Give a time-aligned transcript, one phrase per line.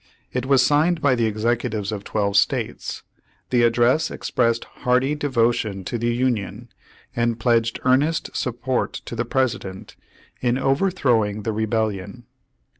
[0.33, 3.03] It was signed by the executives of twelve States.
[3.51, 6.69] The address expressed hearty de votion to the Union,
[7.15, 9.95] and pledged earnest support to the President
[10.41, 12.23] in overthrowing the rebellion.